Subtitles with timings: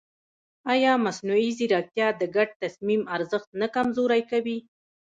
[0.73, 4.57] ایا مصنوعي ځیرکتیا د ګډ تصمیم ارزښت نه کمزوری کوي؟